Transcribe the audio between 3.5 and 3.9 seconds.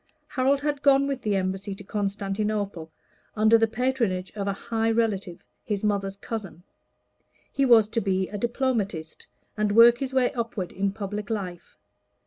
the